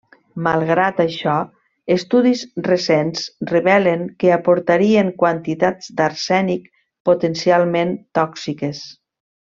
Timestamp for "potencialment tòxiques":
7.11-8.83